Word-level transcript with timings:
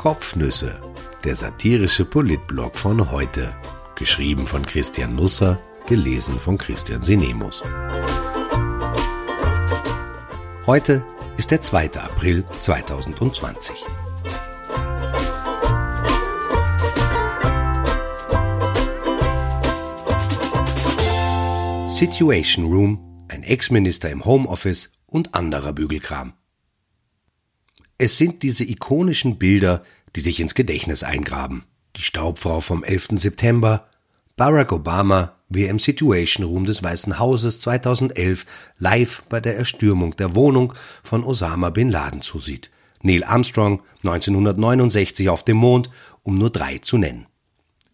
Kopfnüsse, 0.00 0.80
der 1.24 1.34
satirische 1.34 2.06
Politblog 2.06 2.78
von 2.78 3.10
heute. 3.10 3.54
Geschrieben 3.96 4.46
von 4.46 4.64
Christian 4.64 5.14
Nusser, 5.14 5.60
gelesen 5.86 6.40
von 6.40 6.56
Christian 6.56 7.02
Sinemus. 7.02 7.62
Heute 10.64 11.04
ist 11.36 11.50
der 11.50 11.60
2. 11.60 12.00
April 12.00 12.46
2020. 12.60 13.76
Situation 21.88 22.72
Room, 22.72 23.26
ein 23.28 23.42
Ex-Minister 23.42 24.08
im 24.08 24.24
Homeoffice 24.24 24.94
und 25.04 25.34
anderer 25.34 25.74
Bügelkram. 25.74 26.32
Es 28.02 28.16
sind 28.16 28.42
diese 28.42 28.64
ikonischen 28.64 29.36
Bilder, 29.36 29.84
die 30.16 30.20
sich 30.20 30.40
ins 30.40 30.54
Gedächtnis 30.54 31.02
eingraben. 31.02 31.64
Die 31.96 32.02
Staubfrau 32.02 32.62
vom 32.62 32.82
11. 32.82 33.08
September, 33.16 33.90
Barack 34.36 34.72
Obama, 34.72 35.36
wie 35.50 35.66
im 35.66 35.78
Situation 35.78 36.46
Room 36.46 36.64
des 36.64 36.82
Weißen 36.82 37.18
Hauses 37.18 37.58
2011 37.58 38.46
live 38.78 39.24
bei 39.28 39.42
der 39.42 39.58
Erstürmung 39.58 40.16
der 40.16 40.34
Wohnung 40.34 40.72
von 41.02 41.24
Osama 41.24 41.68
bin 41.68 41.90
Laden 41.90 42.22
zusieht. 42.22 42.70
Neil 43.02 43.22
Armstrong 43.22 43.82
1969 43.98 45.28
auf 45.28 45.44
dem 45.44 45.58
Mond, 45.58 45.90
um 46.22 46.38
nur 46.38 46.48
drei 46.48 46.78
zu 46.78 46.96
nennen. 46.96 47.26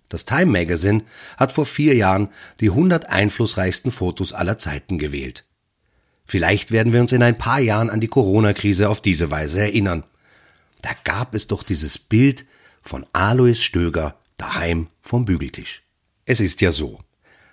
Das 0.09 0.24
Time 0.24 0.46
Magazine 0.46 1.02
hat 1.37 1.51
vor 1.51 1.66
vier 1.66 1.96
Jahren 1.96 2.29
die 2.60 2.70
100 2.70 3.07
einflussreichsten 3.07 3.91
Fotos 3.91 4.32
aller 4.32 4.57
Zeiten 4.57 4.98
gewählt. 4.98 5.46
Vielleicht 6.26 6.72
werden 6.72 6.92
wir 6.92 7.01
uns 7.01 7.12
in 7.12 7.23
ein 7.23 7.38
paar 7.38 7.60
Jahren 7.60 7.90
an 7.90 8.01
die 8.01 8.09
Corona-Krise 8.09 8.88
auf 8.88 9.01
diese 9.01 9.30
Weise 9.30 9.60
erinnern. 9.60 10.04
Da 10.82 10.90
gab 11.04 11.34
es 11.34 11.46
doch 11.46 11.62
dieses 11.62 11.98
Bild 11.98 12.46
von 12.82 13.06
Alois 13.12 13.54
Stöger 13.54 14.16
daheim 14.36 14.88
vom 15.02 15.24
Bügeltisch. 15.24 15.82
Es 16.24 16.40
ist 16.40 16.60
ja 16.60 16.73
so. 16.73 17.01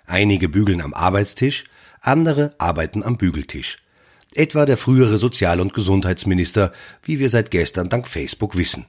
Einige 0.06 0.48
bügeln 0.48 0.80
am 0.82 0.92
Arbeitstisch, 0.92 1.64
andere 2.00 2.54
arbeiten 2.58 3.02
am 3.02 3.16
Bügeltisch. 3.16 3.82
Etwa 4.34 4.66
der 4.66 4.76
frühere 4.76 5.16
Sozial- 5.16 5.60
und 5.60 5.72
Gesundheitsminister, 5.72 6.72
wie 7.02 7.20
wir 7.20 7.30
seit 7.30 7.50
gestern 7.50 7.88
dank 7.88 8.08
Facebook 8.08 8.56
wissen. 8.56 8.86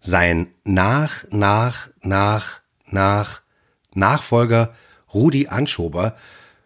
Sein 0.00 0.48
nach, 0.64 1.24
nach, 1.30 1.90
nach, 2.02 2.60
nach 2.86 3.42
Nachfolger 3.94 4.74
Rudi 5.12 5.46
Anschober 5.48 6.16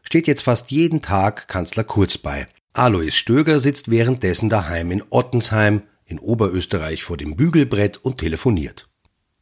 steht 0.05 0.29
jetzt 0.29 0.43
fast 0.43 0.71
jeden 0.71 1.03
Tag 1.03 1.49
Kanzler 1.49 1.83
Kurz 1.83 2.17
bei. 2.19 2.47
Alois 2.73 3.11
Stöger 3.11 3.59
sitzt 3.59 3.91
währenddessen 3.91 4.49
daheim 4.49 4.93
in 4.93 5.03
Ottensheim 5.11 5.83
in 6.07 6.19
Oberösterreich 6.19 7.03
vor 7.03 7.17
dem 7.17 7.35
Bügelbrett 7.35 7.97
und 7.99 8.19
telefoniert. 8.19 8.89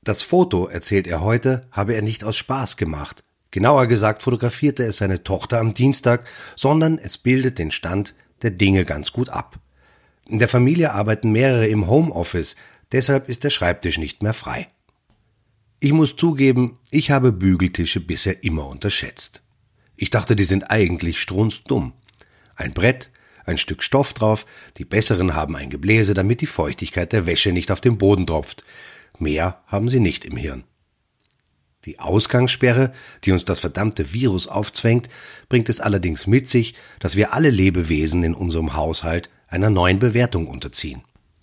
Das 0.05 0.23
Foto, 0.23 0.67
erzählt 0.67 1.07
er 1.07 1.21
heute, 1.21 1.67
habe 1.71 1.95
er 1.95 2.03
nicht 2.03 2.25
aus 2.25 2.37
Spaß 2.37 2.77
gemacht. 2.77 3.25
Genauer 3.51 3.87
gesagt 3.87 4.23
fotografierte 4.23 4.85
er 4.85 4.93
seine 4.93 5.23
Tochter 5.23 5.61
am 5.61 5.75
Dienstag, 5.75 6.29
sondern 6.57 6.99
es 6.99 7.19
bildet 7.19 7.59
den 7.59 7.71
Stand 7.71 8.15
der 8.43 8.51
Dinge 8.51 8.85
ganz 8.85 9.13
gut 9.13 9.29
ab. 9.29 9.59
In 10.29 10.39
der 10.39 10.49
Familie 10.49 10.93
arbeiten 10.93 11.33
mehrere 11.33 11.69
im 11.69 11.89
Homeoffice, 11.89 12.57
deshalb 12.93 13.29
ist 13.29 13.45
der 13.45 13.51
Schreibtisch 13.51 13.99
nicht 13.99 14.23
mehr 14.23 14.33
frei. 14.33 14.69
Ich 15.81 15.93
muss 15.93 16.17
zugeben, 16.17 16.79
ich 16.91 17.11
habe 17.11 17.33
Bügeltische 17.33 18.01
bisher 18.01 18.43
immer 18.45 18.67
unterschätzt. 18.67 19.43
Ich 19.97 20.11
dachte, 20.11 20.37
die 20.37 20.45
sind 20.45 20.71
eigentlich 20.71 21.21
strunzdumm. 21.21 21.93
Ein 22.57 22.73
Brett, 22.73 23.11
ein 23.45 23.59
Stück 23.59 23.83
Stoff 23.83 24.13
drauf, 24.13 24.47
die 24.79 24.85
besseren 24.85 25.35
haben 25.35 25.57
ein 25.57 25.71
Gebläse, 25.71 26.15
damit 26.15 26.41
die 26.41 26.47
Feuchtigkeit 26.47 27.13
der 27.13 27.27
Wäsche 27.27 27.53
nicht 27.53 27.71
auf 27.71 27.81
den 27.81 27.99
Boden 27.99 28.27
tropft. 28.27 28.65
Mehr 29.19 29.63
haben 29.67 29.89
sie 29.89 30.01
nicht 30.01 30.25
im 30.25 30.37
Hirn. 30.37 30.65
Die 31.85 31.99
Ausgangssperre, 31.99 32.93
die 33.25 33.33
uns 33.33 33.45
das 33.45 33.59
verdammte 33.59 34.13
Virus 34.13 34.47
aufzwängt, 34.47 35.09
bringt 35.49 35.69
es 35.69 35.81
allerdings 35.81 36.29
mit 36.29 36.49
sich, 36.49 36.75
dass 37.01 37.17
wir 37.17 37.33
alle 37.33 37.51
Lebewesen 37.51 38.23
in 38.23 38.35
unserem 38.35 38.75
Haushalt 38.75 39.31
einer 39.49 39.69
neuen 39.69 39.99
Bewertung 39.99 40.47
unterziehen. 40.47 41.03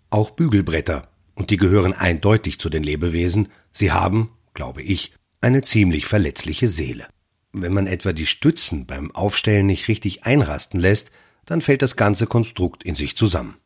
Auch 0.09 0.31
Bügelbretter, 0.31 1.09
und 1.35 1.49
die 1.49 1.57
gehören 1.57 1.93
eindeutig 1.93 2.57
zu 2.57 2.69
den 2.69 2.83
Lebewesen, 2.83 3.49
sie 3.71 3.91
haben, 3.91 4.31
glaube 4.53 4.81
ich, 4.81 5.13
eine 5.41 5.61
ziemlich 5.61 6.05
verletzliche 6.05 6.69
Seele. 6.69 7.07
Wenn 7.51 7.73
man 7.73 7.87
etwa 7.87 8.13
die 8.13 8.27
Stützen 8.27 8.85
beim 8.85 9.11
Aufstellen 9.11 9.65
nicht 9.65 9.87
richtig 9.87 10.23
einrasten 10.25 10.79
lässt, 10.79 11.11
dann 11.45 11.61
fällt 11.61 11.81
das 11.81 11.95
ganze 11.95 12.27
Konstrukt 12.27 12.83
in 12.83 12.95
sich 12.95 13.15
zusammen. 13.15 13.57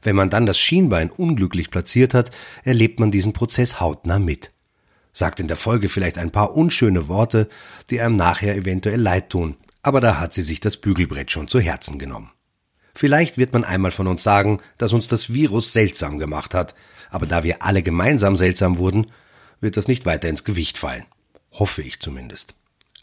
Wenn 0.00 0.16
man 0.16 0.30
dann 0.30 0.46
das 0.46 0.58
Schienbein 0.58 1.10
unglücklich 1.10 1.70
platziert 1.70 2.14
hat, 2.14 2.30
erlebt 2.62 3.00
man 3.00 3.10
diesen 3.10 3.32
Prozess 3.32 3.80
hautnah 3.80 4.18
mit. 4.18 4.52
Sagt 5.12 5.40
in 5.40 5.48
der 5.48 5.56
Folge 5.56 5.88
vielleicht 5.88 6.18
ein 6.18 6.30
paar 6.30 6.56
unschöne 6.56 7.08
Worte, 7.08 7.48
die 7.90 8.00
einem 8.00 8.16
nachher 8.16 8.56
eventuell 8.56 9.00
leid 9.00 9.30
tun, 9.30 9.56
aber 9.82 10.00
da 10.00 10.20
hat 10.20 10.32
sie 10.32 10.42
sich 10.42 10.60
das 10.60 10.76
Bügelbrett 10.76 11.30
schon 11.30 11.48
zu 11.48 11.60
Herzen 11.60 11.98
genommen. 11.98 12.30
Vielleicht 12.94 13.38
wird 13.38 13.52
man 13.52 13.64
einmal 13.64 13.90
von 13.90 14.06
uns 14.06 14.22
sagen, 14.22 14.60
dass 14.78 14.92
uns 14.92 15.08
das 15.08 15.32
Virus 15.32 15.72
seltsam 15.72 16.18
gemacht 16.18 16.54
hat, 16.54 16.74
aber 17.10 17.26
da 17.26 17.42
wir 17.42 17.62
alle 17.62 17.82
gemeinsam 17.82 18.36
seltsam 18.36 18.78
wurden, 18.78 19.06
wird 19.60 19.76
das 19.76 19.88
nicht 19.88 20.06
weiter 20.06 20.28
ins 20.28 20.44
Gewicht 20.44 20.78
fallen. 20.78 21.04
Hoffe 21.52 21.82
ich 21.82 22.00
zumindest. 22.00 22.54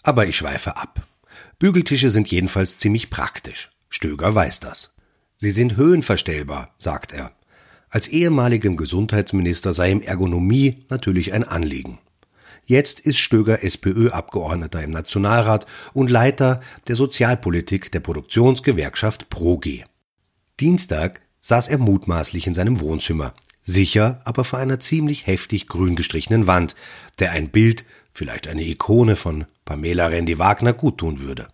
Aber 0.04 0.28
ich 0.28 0.38
schweife 0.38 0.78
ab. 0.78 1.08
Bügeltische 1.60 2.10
sind 2.10 2.30
jedenfalls 2.30 2.78
ziemlich 2.78 3.10
praktisch. 3.10 3.72
Stöger 3.90 4.34
weiß 4.34 4.60
das. 4.60 4.96
Sie 5.36 5.52
sind 5.52 5.78
höhenverstellbar, 5.78 6.74
sagt 6.80 7.14
er. 7.14 7.32
Als 7.90 8.08
ehemaligem 8.08 8.78
Gesundheitsminister 8.78 9.74
sei 9.74 9.92
ihm 9.92 10.02
Ergonomie 10.02 10.86
natürlich 10.90 11.34
ein 11.34 11.44
Anliegen. 11.44 12.00
Jetzt 12.66 13.00
ist 13.00 13.18
Stöger 13.18 13.64
SPÖ-Abgeordneter 13.64 14.84
im 14.84 14.92
Nationalrat 14.92 15.66
und 15.94 16.12
Leiter 16.12 16.62
der 16.88 16.96
Sozialpolitik 16.96 17.92
der 17.92 18.00
Produktionsgewerkschaft 18.00 19.30
ProG. 19.30 19.86
Dienstag 20.60 21.22
saß 21.42 21.68
er 21.70 21.80
mutmaßlich 21.80 22.46
in 22.46 22.54
seinem 22.54 22.80
Wohnzimmer, 22.80 23.34
sicher 23.64 24.20
aber 24.24 24.44
vor 24.44 24.60
einer 24.60 24.80
ziemlich 24.80 25.26
heftig 25.26 25.68
grün 25.68 25.96
gestrichenen 25.96 26.46
Wand, 26.46 26.76
der 27.18 27.32
ein 27.32 27.50
Bild, 27.50 27.86
vielleicht 28.20 28.50
eine 28.50 28.64
Ikone 28.64 29.16
von 29.16 29.46
Pamela 29.64 30.08
Randy 30.08 30.40
Wagner 30.40 30.74
guttun 30.74 31.22
würde. 31.22 31.48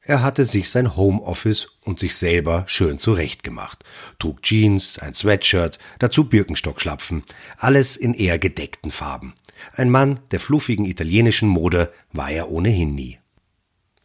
Er 0.00 0.22
hatte 0.22 0.44
sich 0.44 0.70
sein 0.70 0.94
Homeoffice 0.96 1.76
und 1.80 1.98
sich 1.98 2.14
selber 2.14 2.62
schön 2.68 3.00
zurechtgemacht, 3.00 3.84
trug 4.20 4.42
Jeans, 4.42 5.00
ein 5.00 5.12
Sweatshirt, 5.12 5.80
dazu 5.98 6.28
Birkenstockschlapfen, 6.28 7.24
alles 7.56 7.96
in 7.96 8.14
eher 8.14 8.38
gedeckten 8.38 8.92
Farben. 8.92 9.34
Ein 9.74 9.90
Mann 9.90 10.20
der 10.30 10.38
fluffigen 10.38 10.84
italienischen 10.84 11.48
Mode 11.48 11.92
war 12.12 12.30
er 12.30 12.48
ohnehin 12.52 12.94
nie. 12.94 13.18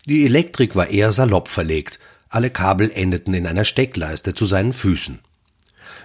Die 0.08 0.26
Elektrik 0.26 0.76
war 0.76 0.88
eher 0.88 1.12
salopp 1.12 1.48
verlegt, 1.48 2.00
alle 2.28 2.50
Kabel 2.50 2.90
endeten 2.92 3.36
in 3.36 3.46
einer 3.46 3.66
Steckleiste 3.66 4.34
zu 4.34 4.48
seinen 4.48 4.74
Füßen. 4.74 5.20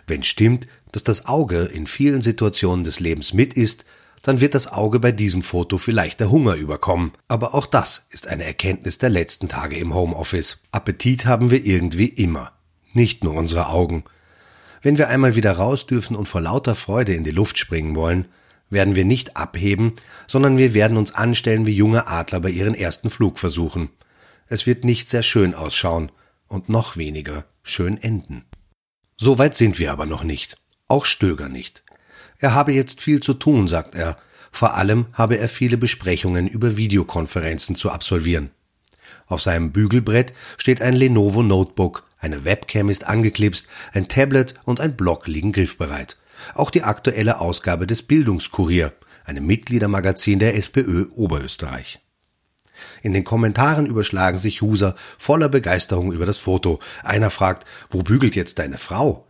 Wenn 0.06 0.22
stimmt, 0.22 0.66
dass 0.92 1.02
das 1.02 1.24
Auge 1.24 1.62
in 1.62 1.86
vielen 1.86 2.20
Situationen 2.20 2.84
des 2.84 3.00
Lebens 3.00 3.32
mit 3.32 3.54
ist, 3.54 3.86
dann 4.22 4.40
wird 4.40 4.54
das 4.54 4.72
Auge 4.72 5.00
bei 5.00 5.12
diesem 5.12 5.42
Foto 5.42 5.78
vielleicht 5.78 6.20
der 6.20 6.30
Hunger 6.30 6.54
überkommen. 6.54 7.12
Aber 7.28 7.54
auch 7.54 7.66
das 7.66 8.06
ist 8.10 8.28
eine 8.28 8.44
Erkenntnis 8.44 8.98
der 8.98 9.10
letzten 9.10 9.48
Tage 9.48 9.76
im 9.76 9.94
Homeoffice. 9.94 10.62
Appetit 10.70 11.26
haben 11.26 11.50
wir 11.50 11.64
irgendwie 11.64 12.06
immer. 12.06 12.52
Nicht 12.94 13.24
nur 13.24 13.34
unsere 13.34 13.68
Augen. 13.68 14.04
Wenn 14.80 14.98
wir 14.98 15.08
einmal 15.08 15.34
wieder 15.34 15.52
raus 15.52 15.86
dürfen 15.86 16.16
und 16.16 16.28
vor 16.28 16.40
lauter 16.40 16.74
Freude 16.74 17.14
in 17.14 17.24
die 17.24 17.30
Luft 17.30 17.58
springen 17.58 17.94
wollen, 17.96 18.26
werden 18.70 18.96
wir 18.96 19.04
nicht 19.04 19.36
abheben, 19.36 19.94
sondern 20.26 20.56
wir 20.56 20.72
werden 20.72 20.96
uns 20.96 21.14
anstellen 21.14 21.66
wie 21.66 21.76
junge 21.76 22.06
Adler 22.06 22.40
bei 22.40 22.50
ihren 22.50 22.74
ersten 22.74 23.10
Flugversuchen. 23.10 23.90
Es 24.46 24.66
wird 24.66 24.84
nicht 24.84 25.08
sehr 25.08 25.22
schön 25.22 25.54
ausschauen 25.54 26.10
und 26.48 26.68
noch 26.68 26.96
weniger 26.96 27.44
schön 27.62 28.00
enden. 28.02 28.44
So 29.16 29.38
weit 29.38 29.54
sind 29.54 29.78
wir 29.78 29.92
aber 29.92 30.06
noch 30.06 30.24
nicht. 30.24 30.56
Auch 30.88 31.04
Stöger 31.04 31.48
nicht. 31.48 31.84
Er 32.42 32.54
habe 32.54 32.72
jetzt 32.72 33.00
viel 33.00 33.20
zu 33.20 33.34
tun, 33.34 33.68
sagt 33.68 33.94
er. 33.94 34.18
Vor 34.50 34.74
allem 34.74 35.06
habe 35.12 35.38
er 35.38 35.48
viele 35.48 35.76
Besprechungen 35.76 36.48
über 36.48 36.76
Videokonferenzen 36.76 37.76
zu 37.76 37.88
absolvieren. 37.92 38.50
Auf 39.28 39.40
seinem 39.40 39.70
Bügelbrett 39.70 40.34
steht 40.58 40.82
ein 40.82 40.94
Lenovo 40.94 41.44
Notebook, 41.44 42.04
eine 42.18 42.44
Webcam 42.44 42.88
ist 42.88 43.06
angeklipst, 43.06 43.68
ein 43.92 44.08
Tablet 44.08 44.56
und 44.64 44.80
ein 44.80 44.96
Block 44.96 45.28
liegen 45.28 45.52
griffbereit. 45.52 46.16
Auch 46.54 46.72
die 46.72 46.82
aktuelle 46.82 47.40
Ausgabe 47.40 47.86
des 47.86 48.02
Bildungskurier, 48.02 48.92
einem 49.24 49.46
Mitgliedermagazin 49.46 50.40
der 50.40 50.56
SPÖ 50.56 51.06
Oberösterreich. 51.14 52.00
In 53.02 53.14
den 53.14 53.22
Kommentaren 53.22 53.86
überschlagen 53.86 54.40
sich 54.40 54.62
User 54.62 54.96
voller 55.16 55.48
Begeisterung 55.48 56.10
über 56.10 56.26
das 56.26 56.38
Foto. 56.38 56.80
Einer 57.04 57.30
fragt, 57.30 57.68
wo 57.88 58.02
bügelt 58.02 58.34
jetzt 58.34 58.58
deine 58.58 58.78
Frau? 58.78 59.28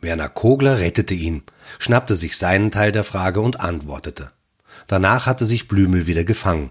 Werner 0.00 0.28
Kogler 0.28 0.78
rettete 0.78 1.14
ihn, 1.14 1.44
schnappte 1.78 2.16
sich 2.16 2.36
seinen 2.36 2.72
Teil 2.72 2.90
der 2.90 3.04
Frage 3.04 3.40
und 3.40 3.60
antwortete. 3.60 4.32
Danach 4.88 5.26
hatte 5.26 5.44
sich 5.44 5.68
Blümel 5.68 6.06
wieder 6.06 6.24
gefangen, 6.24 6.70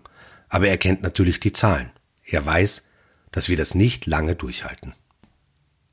aber 0.50 0.68
er 0.68 0.78
kennt 0.78 1.02
natürlich 1.02 1.40
die 1.40 1.54
Zahlen. 1.54 1.92
Er 2.26 2.46
weiß, 2.46 2.89
dass 3.32 3.50
wir 3.50 3.58
das 3.58 3.76
nicht 3.76 4.06
lange 4.06 4.36
durchhalten. 4.36 4.94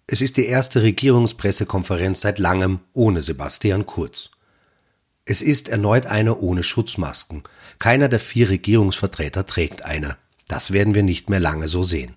Es 0.06 0.20
ist 0.20 0.36
die 0.36 0.46
erste 0.46 0.82
Regierungspressekonferenz 0.82 2.20
seit 2.20 2.38
langem 2.38 2.80
ohne 2.92 3.22
Sebastian 3.22 3.86
Kurz. 3.86 4.30
Es 5.24 5.42
ist 5.42 5.68
erneut 5.68 6.06
eine 6.06 6.36
ohne 6.38 6.62
Schutzmasken. 6.62 7.42
Keiner 7.80 8.08
der 8.08 8.20
vier 8.20 8.48
Regierungsvertreter 8.48 9.44
trägt 9.44 9.84
eine. 9.84 10.16
Das 10.46 10.70
werden 10.70 10.94
wir 10.94 11.02
nicht 11.02 11.28
mehr 11.28 11.40
lange 11.40 11.66
so 11.66 11.82
sehen. 11.82 12.16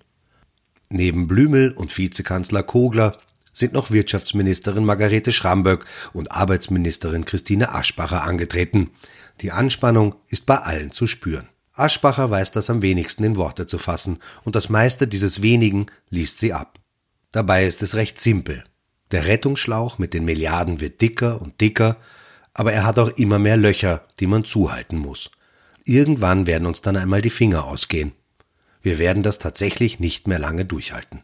Neben 0.88 1.26
Blümel 1.26 1.72
und 1.72 1.96
Vizekanzler 1.96 2.62
Kogler 2.62 3.18
sind 3.52 3.72
noch 3.72 3.90
Wirtschaftsministerin 3.90 4.84
Margarete 4.84 5.32
Schramböck 5.32 5.84
und 6.12 6.30
Arbeitsministerin 6.30 7.24
Christine 7.24 7.74
Aschbacher 7.74 8.22
angetreten. 8.22 8.90
Die 9.40 9.50
Anspannung 9.50 10.14
ist 10.28 10.46
bei 10.46 10.58
allen 10.58 10.92
zu 10.92 11.08
spüren. 11.08 11.48
Aschbacher 11.80 12.30
weiß 12.30 12.52
das 12.52 12.70
am 12.70 12.82
wenigsten 12.82 13.24
in 13.24 13.36
Worte 13.36 13.66
zu 13.66 13.78
fassen, 13.78 14.18
und 14.44 14.54
das 14.54 14.68
meiste 14.68 15.08
dieses 15.08 15.42
wenigen 15.42 15.86
liest 16.08 16.38
sie 16.38 16.52
ab. 16.52 16.78
Dabei 17.32 17.66
ist 17.66 17.82
es 17.82 17.94
recht 17.94 18.20
simpel. 18.20 18.64
Der 19.10 19.26
Rettungsschlauch 19.26 19.98
mit 19.98 20.14
den 20.14 20.24
Milliarden 20.24 20.80
wird 20.80 21.00
dicker 21.00 21.40
und 21.40 21.60
dicker, 21.60 21.96
aber 22.54 22.72
er 22.72 22.84
hat 22.84 22.98
auch 22.98 23.08
immer 23.10 23.38
mehr 23.38 23.56
Löcher, 23.56 24.04
die 24.18 24.26
man 24.26 24.44
zuhalten 24.44 24.98
muss. 24.98 25.30
Irgendwann 25.84 26.46
werden 26.46 26.66
uns 26.66 26.82
dann 26.82 26.96
einmal 26.96 27.22
die 27.22 27.30
Finger 27.30 27.64
ausgehen. 27.64 28.12
Wir 28.82 28.98
werden 28.98 29.22
das 29.22 29.38
tatsächlich 29.38 30.00
nicht 30.00 30.28
mehr 30.28 30.38
lange 30.38 30.64
durchhalten. 30.64 31.22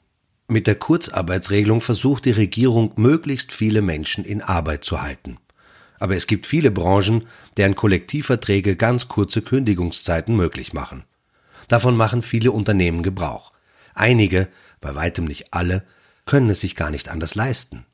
Mit 0.49 0.67
der 0.67 0.77
Kurzarbeitsregelung 0.77 1.81
versucht 1.81 2.25
die 2.25 2.31
Regierung, 2.33 2.93
möglichst 2.97 3.53
viele 3.53 3.83
Menschen 3.83 4.25
in 4.25 4.43
Arbeit 4.43 4.85
zu 4.85 5.03
halten. 5.03 5.39
Aber 5.99 6.17
es 6.17 6.27
gibt 6.27 6.47
viele 6.47 6.71
Branchen, 6.71 7.27
deren 7.57 7.75
Kollektivverträge 7.75 8.77
ganz 8.77 9.09
kurze 9.09 9.43
Kündigungszeiten 9.43 10.37
möglich 10.37 10.73
machen. 10.73 11.05
Davon 11.69 11.97
machen 11.97 12.23
viele 12.23 12.53
Unternehmen 12.53 13.03
Gebrauch. 13.03 13.53
Einige, 13.95 14.49
bei 14.81 14.95
weitem 14.95 15.25
nicht 15.25 15.53
alle, 15.53 15.85
können 16.27 16.51
es 16.51 16.61
sich 16.61 16.77
gar 16.77 16.91
nicht 16.91 17.09
anders 17.09 17.35
leisten. 17.35 17.87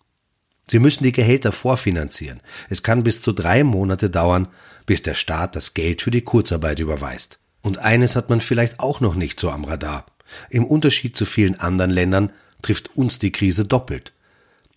Sie 0.68 0.78
müssen 0.78 1.04
die 1.04 1.12
Gehälter 1.12 1.52
vorfinanzieren. 1.52 2.40
Es 2.70 2.82
kann 2.82 3.04
bis 3.04 3.20
zu 3.20 3.32
drei 3.32 3.64
Monate 3.64 4.10
dauern, 4.10 4.48
bis 4.86 5.02
der 5.02 5.14
Staat 5.14 5.54
das 5.56 5.74
Geld 5.74 6.02
für 6.02 6.10
die 6.10 6.22
Kurzarbeit 6.22 6.78
überweist. 6.78 7.38
Und 7.62 7.78
eines 7.78 8.16
hat 8.16 8.30
man 8.30 8.40
vielleicht 8.40 8.80
auch 8.80 9.00
noch 9.00 9.14
nicht 9.14 9.38
so 9.38 9.50
am 9.50 9.64
Radar. 9.64 10.06
Im 10.50 10.64
Unterschied 10.64 11.16
zu 11.16 11.24
vielen 11.24 11.60
anderen 11.60 11.90
Ländern 11.90 12.32
trifft 12.62 12.96
uns 12.96 13.18
die 13.18 13.32
Krise 13.32 13.64
doppelt. 13.64 14.12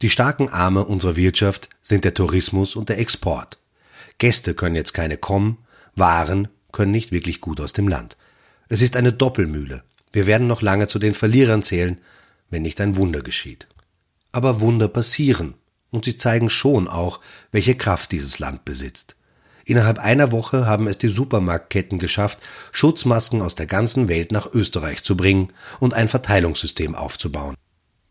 Die 0.05 0.11
starken 0.11 0.49
Arme 0.49 0.85
unserer 0.85 1.15
Wirtschaft 1.15 1.67
sind 1.81 2.03
der 2.03 2.13
Tourismus 2.13 2.75
und 2.75 2.89
der 2.89 2.99
Export. 2.99 3.57
Gäste 4.19 4.53
können 4.53 4.75
jetzt 4.75 4.93
keine 4.93 5.17
kommen, 5.17 5.57
Waren 5.95 6.47
können 6.71 6.91
nicht 6.91 7.11
wirklich 7.11 7.41
gut 7.41 7.59
aus 7.59 7.73
dem 7.73 7.87
Land. 7.87 8.15
Es 8.69 8.83
ist 8.83 8.97
eine 8.97 9.13
Doppelmühle. 9.13 9.83
Wir 10.11 10.27
werden 10.27 10.45
noch 10.45 10.61
lange 10.61 10.85
zu 10.85 10.99
den 10.99 11.15
Verlierern 11.15 11.63
zählen, 11.63 11.99
wenn 12.51 12.61
nicht 12.61 12.79
ein 12.81 12.97
Wunder 12.97 13.23
geschieht. 13.23 13.65
Aber 14.31 14.61
Wunder 14.61 14.89
passieren, 14.89 15.55
und 15.89 16.05
sie 16.05 16.17
zeigen 16.17 16.51
schon 16.51 16.87
auch, 16.87 17.19
welche 17.51 17.73
Kraft 17.73 18.11
dieses 18.11 18.37
Land 18.37 18.63
besitzt. 18.63 19.15
Innerhalb 19.65 19.97
einer 19.97 20.31
Woche 20.31 20.67
haben 20.67 20.85
es 20.87 20.99
die 20.99 21.07
Supermarktketten 21.07 21.97
geschafft, 21.97 22.37
Schutzmasken 22.71 23.41
aus 23.41 23.55
der 23.55 23.65
ganzen 23.65 24.07
Welt 24.07 24.31
nach 24.31 24.53
Österreich 24.53 25.01
zu 25.01 25.17
bringen 25.17 25.47
und 25.79 25.95
ein 25.95 26.09
Verteilungssystem 26.09 26.93
aufzubauen. 26.93 27.55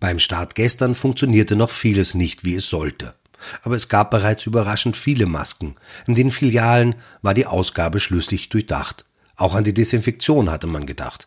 Beim 0.00 0.18
Start 0.18 0.54
gestern 0.54 0.94
funktionierte 0.94 1.56
noch 1.56 1.70
vieles 1.70 2.14
nicht, 2.14 2.44
wie 2.44 2.54
es 2.54 2.68
sollte. 2.68 3.14
Aber 3.62 3.76
es 3.76 3.88
gab 3.88 4.10
bereits 4.10 4.46
überraschend 4.46 4.96
viele 4.96 5.26
Masken. 5.26 5.76
In 6.06 6.14
den 6.14 6.30
Filialen 6.30 6.94
war 7.22 7.34
die 7.34 7.46
Ausgabe 7.46 8.00
schlüssig 8.00 8.48
durchdacht. 8.48 9.04
Auch 9.36 9.54
an 9.54 9.64
die 9.64 9.74
Desinfektion 9.74 10.50
hatte 10.50 10.66
man 10.66 10.86
gedacht. 10.86 11.26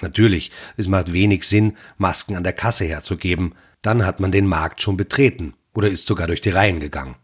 Natürlich, 0.00 0.50
es 0.76 0.88
macht 0.88 1.12
wenig 1.12 1.44
Sinn, 1.44 1.76
Masken 1.98 2.36
an 2.36 2.44
der 2.44 2.52
Kasse 2.52 2.84
herzugeben. 2.84 3.54
Dann 3.82 4.04
hat 4.04 4.20
man 4.20 4.32
den 4.32 4.46
Markt 4.46 4.80
schon 4.80 4.96
betreten 4.96 5.54
oder 5.74 5.88
ist 5.88 6.06
sogar 6.06 6.26
durch 6.26 6.40
die 6.40 6.50
Reihen 6.50 6.80
gegangen. 6.80 7.16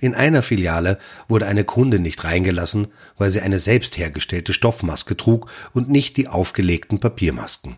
In 0.00 0.14
einer 0.14 0.42
Filiale 0.42 0.98
wurde 1.28 1.46
eine 1.46 1.64
Kunde 1.64 1.98
nicht 2.00 2.24
reingelassen, 2.24 2.88
weil 3.16 3.30
sie 3.30 3.40
eine 3.40 3.58
selbst 3.58 3.96
hergestellte 3.96 4.52
Stoffmaske 4.52 5.16
trug 5.16 5.50
und 5.72 5.88
nicht 5.88 6.16
die 6.16 6.28
aufgelegten 6.28 7.00
Papiermasken. 7.00 7.76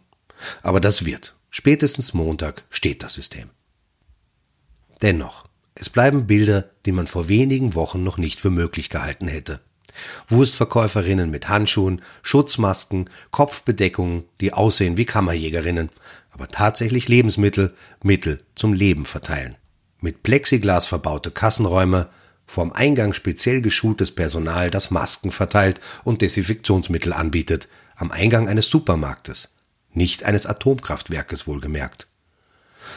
Aber 0.63 0.81
das 0.81 1.05
wird. 1.05 1.37
Spätestens 1.55 2.15
Montag 2.15 2.65
steht 2.71 3.03
das 3.03 3.13
System. 3.13 3.51
Dennoch, 5.03 5.45
es 5.75 5.91
bleiben 5.91 6.27
Bilder, 6.27 6.71
die 6.87 6.93
man 6.93 7.07
vor 7.07 7.29
wenigen 7.29 7.75
Wochen 7.75 8.03
noch 8.03 8.17
nicht 8.17 8.41
für 8.41 8.49
möglich 8.49 8.89
gehalten 8.89 9.29
hätte. 9.29 9.61
Wurstverkäuferinnen 10.29 11.31
mit 11.31 11.51
Handschuhen, 11.51 12.01
Schutzmasken, 12.23 13.11
Kopfbedeckungen, 13.33 14.25
die 14.41 14.55
aussehen 14.55 14.97
wie 14.97 15.05
Kammerjägerinnen, 15.05 15.91
aber 16.31 16.49
tatsächlich 16.49 17.09
Lebensmittel, 17.09 17.75
Mittel 18.03 18.43
zum 18.55 18.73
Leben 18.73 19.05
verteilen. 19.05 19.57
Mit 20.01 20.23
Plexiglas 20.23 20.87
verbaute 20.87 21.31
Kassenräume, 21.31 22.09
vorm 22.47 22.73
Eingang 22.73 23.13
speziell 23.13 23.61
geschultes 23.61 24.11
Personal, 24.15 24.71
das 24.71 24.91
Masken 24.91 25.31
verteilt 25.31 25.83
und 26.03 26.23
Desinfektionsmittel 26.23 27.13
anbietet, 27.13 27.69
am 27.95 28.11
Eingang 28.11 28.49
eines 28.49 28.69
Supermarktes 28.69 29.51
nicht 29.93 30.25
eines 30.25 30.47
Atomkraftwerkes 30.47 31.47
wohlgemerkt. 31.47 32.09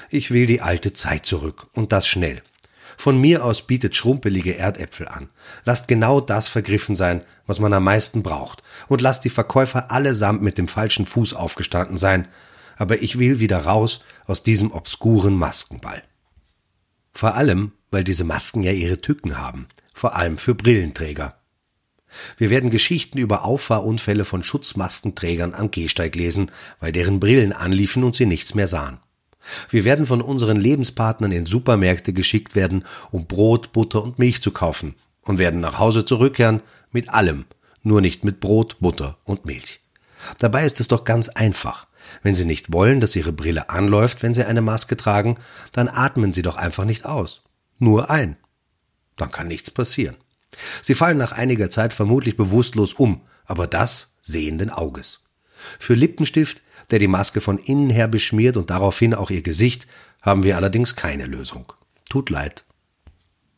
Ich 0.09 0.31
will 0.31 0.45
die 0.45 0.61
alte 0.61 0.93
Zeit 0.93 1.25
zurück, 1.25 1.67
und 1.73 1.91
das 1.91 2.07
schnell. 2.07 2.41
Von 2.97 3.19
mir 3.19 3.43
aus 3.43 3.67
bietet 3.67 3.95
schrumpelige 3.95 4.57
Erdäpfel 4.57 5.07
an. 5.07 5.29
Lasst 5.65 5.87
genau 5.87 6.21
das 6.21 6.47
vergriffen 6.47 6.95
sein, 6.95 7.21
was 7.45 7.59
man 7.59 7.73
am 7.73 7.83
meisten 7.83 8.23
braucht, 8.23 8.63
und 8.87 9.01
lasst 9.01 9.25
die 9.25 9.29
Verkäufer 9.29 9.91
allesamt 9.91 10.41
mit 10.41 10.57
dem 10.57 10.67
falschen 10.67 11.05
Fuß 11.05 11.33
aufgestanden 11.33 11.97
sein, 11.97 12.27
aber 12.77 13.01
ich 13.01 13.19
will 13.19 13.39
wieder 13.39 13.59
raus 13.59 14.01
aus 14.25 14.43
diesem 14.43 14.71
obskuren 14.71 15.35
Maskenball. 15.35 16.03
Vor 17.13 17.35
allem, 17.35 17.71
weil 17.91 18.03
diese 18.03 18.23
Masken 18.23 18.63
ja 18.63 18.71
ihre 18.71 18.99
Tücken 18.99 19.37
haben, 19.37 19.67
vor 19.93 20.15
allem 20.15 20.37
für 20.37 20.55
Brillenträger. 20.55 21.37
Wir 22.37 22.49
werden 22.49 22.69
Geschichten 22.69 23.17
über 23.17 23.43
Auffahrunfälle 23.45 24.25
von 24.25 24.43
Schutzmaskenträgern 24.43 25.53
am 25.53 25.71
Gehsteig 25.71 26.15
lesen, 26.15 26.51
weil 26.79 26.91
deren 26.91 27.19
Brillen 27.19 27.53
anliefen 27.53 28.03
und 28.03 28.15
sie 28.15 28.25
nichts 28.25 28.55
mehr 28.55 28.67
sahen. 28.67 28.99
Wir 29.69 29.85
werden 29.85 30.05
von 30.05 30.21
unseren 30.21 30.57
Lebenspartnern 30.57 31.31
in 31.31 31.45
Supermärkte 31.45 32.13
geschickt 32.13 32.55
werden, 32.55 32.83
um 33.11 33.27
Brot, 33.27 33.73
Butter 33.73 34.03
und 34.03 34.19
Milch 34.19 34.41
zu 34.41 34.51
kaufen 34.51 34.95
und 35.21 35.37
werden 35.37 35.59
nach 35.59 35.77
Hause 35.77 36.05
zurückkehren 36.05 36.61
mit 36.91 37.09
allem, 37.09 37.45
nur 37.83 38.01
nicht 38.01 38.23
mit 38.23 38.39
Brot, 38.39 38.77
Butter 38.79 39.17
und 39.23 39.45
Milch. 39.45 39.81
Dabei 40.39 40.65
ist 40.65 40.79
es 40.79 40.87
doch 40.87 41.03
ganz 41.03 41.29
einfach. 41.29 41.87
Wenn 42.23 42.35
Sie 42.35 42.45
nicht 42.45 42.71
wollen, 42.71 43.01
dass 43.01 43.15
Ihre 43.15 43.33
Brille 43.33 43.69
anläuft, 43.69 44.23
wenn 44.23 44.33
Sie 44.33 44.45
eine 44.45 44.61
Maske 44.61 44.97
tragen, 44.97 45.37
dann 45.71 45.87
atmen 45.87 46.33
Sie 46.33 46.41
doch 46.41 46.55
einfach 46.55 46.85
nicht 46.85 47.05
aus. 47.05 47.41
Nur 47.77 48.09
ein. 48.09 48.37
Dann 49.15 49.31
kann 49.31 49.47
nichts 49.47 49.71
passieren. 49.71 50.15
Sie 50.81 50.95
fallen 50.95 51.17
nach 51.17 51.31
einiger 51.31 51.69
Zeit 51.69 51.93
vermutlich 51.93 52.37
bewusstlos 52.37 52.93
um, 52.93 53.21
aber 53.45 53.67
das 53.67 54.15
sehenden 54.21 54.69
Auges. 54.69 55.21
Für 55.79 55.93
Lippenstift, 55.93 56.61
der 56.91 56.99
die 56.99 57.07
Maske 57.07 57.41
von 57.41 57.57
innen 57.57 57.89
her 57.89 58.07
beschmiert 58.07 58.57
und 58.57 58.69
daraufhin 58.69 59.13
auch 59.13 59.31
ihr 59.31 59.41
Gesicht, 59.41 59.87
haben 60.21 60.43
wir 60.43 60.57
allerdings 60.57 60.95
keine 60.95 61.25
Lösung. 61.25 61.73
Tut 62.09 62.29
leid. 62.29 62.65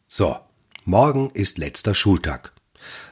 So, 0.08 0.38
morgen 0.86 1.29
ist 1.32 1.58
letzter 1.58 1.96
Schultag. 1.96 2.53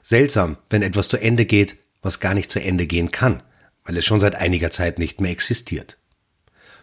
Seltsam, 0.04 0.58
wenn 0.70 0.82
etwas 0.82 1.10
zu 1.10 1.18
Ende 1.18 1.46
geht, 1.46 1.78
was 2.02 2.20
gar 2.20 2.34
nicht 2.34 2.52
zu 2.52 2.62
Ende 2.62 2.88
gehen 2.88 3.12
kann, 3.12 3.44
weil 3.84 3.98
es 3.98 4.06
schon 4.06 4.20
seit 4.20 4.36
einiger 4.36 4.72
Zeit 4.72 5.00
nicht 5.00 5.20
mehr 5.20 5.32
existiert. 5.32 5.98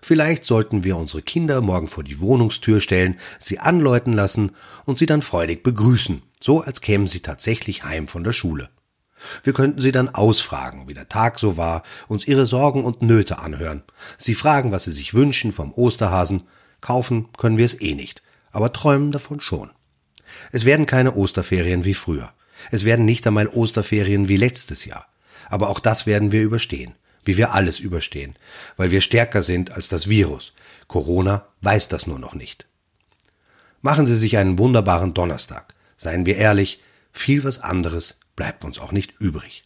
Vielleicht 0.04 0.44
sollten 0.44 0.82
wir 0.82 0.96
unsere 0.96 1.22
Kinder 1.22 1.60
morgen 1.60 1.86
vor 1.86 2.02
die 2.02 2.18
Wohnungstür 2.18 2.80
stellen, 2.80 3.16
sie 3.38 3.60
anläuten 3.60 4.12
lassen 4.12 4.50
und 4.84 4.98
sie 4.98 5.06
dann 5.06 5.22
freudig 5.22 5.62
begrüßen, 5.62 6.22
so 6.42 6.62
als 6.62 6.80
kämen 6.80 7.06
sie 7.06 7.20
tatsächlich 7.20 7.84
heim 7.84 8.06
von 8.06 8.24
der 8.24 8.32
Schule. 8.32 8.70
Wir 9.44 9.52
könnten 9.52 9.80
sie 9.80 9.92
dann 9.92 10.08
ausfragen, 10.08 10.88
wie 10.88 10.94
der 10.94 11.08
Tag 11.08 11.38
so 11.38 11.56
war, 11.56 11.84
uns 12.08 12.26
ihre 12.26 12.44
Sorgen 12.46 12.84
und 12.84 13.02
Nöte 13.02 13.38
anhören, 13.38 13.82
sie 14.18 14.34
fragen, 14.34 14.72
was 14.72 14.84
sie 14.84 14.92
sich 14.92 15.14
wünschen 15.14 15.52
vom 15.52 15.72
Osterhasen, 15.72 16.42
kaufen 16.80 17.28
können 17.38 17.58
wir 17.58 17.64
es 17.64 17.80
eh 17.80 17.94
nicht, 17.94 18.22
aber 18.50 18.72
träumen 18.72 19.12
davon 19.12 19.40
schon. 19.40 19.70
Es 20.50 20.64
werden 20.64 20.86
keine 20.86 21.14
Osterferien 21.14 21.84
wie 21.84 21.94
früher. 21.94 22.32
Es 22.70 22.84
werden 22.84 23.04
nicht 23.04 23.26
einmal 23.26 23.48
Osterferien 23.48 24.28
wie 24.28 24.36
letztes 24.36 24.84
Jahr. 24.84 25.06
Aber 25.48 25.68
auch 25.68 25.80
das 25.80 26.06
werden 26.06 26.32
wir 26.32 26.42
überstehen, 26.42 26.94
wie 27.24 27.36
wir 27.36 27.52
alles 27.52 27.78
überstehen, 27.78 28.34
weil 28.76 28.90
wir 28.90 29.00
stärker 29.00 29.42
sind 29.42 29.70
als 29.72 29.88
das 29.88 30.08
Virus. 30.08 30.52
Corona 30.88 31.46
weiß 31.60 31.88
das 31.88 32.06
nur 32.06 32.18
noch 32.18 32.34
nicht. 32.34 32.66
Machen 33.80 34.06
Sie 34.06 34.16
sich 34.16 34.36
einen 34.38 34.58
wunderbaren 34.58 35.12
Donnerstag. 35.14 35.74
Seien 36.02 36.26
wir 36.26 36.36
ehrlich, 36.36 36.80
viel 37.12 37.44
was 37.44 37.60
anderes 37.60 38.18
bleibt 38.34 38.64
uns 38.64 38.80
auch 38.80 38.90
nicht 38.90 39.20
übrig. 39.20 39.62